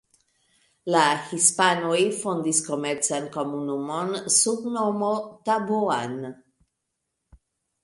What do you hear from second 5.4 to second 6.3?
Taboan.